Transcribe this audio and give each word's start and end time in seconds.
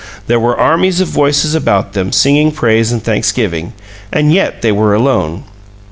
There 0.25 0.39
were 0.39 0.57
armies 0.57 0.99
of 0.99 1.09
voices 1.09 1.53
about 1.53 1.93
them 1.93 2.11
singing 2.11 2.51
praise 2.53 2.91
and 2.91 3.03
thanksgiving; 3.03 3.73
and 4.11 4.33
yet 4.33 4.63
they 4.63 4.71
were 4.71 4.95
alone. 4.95 5.43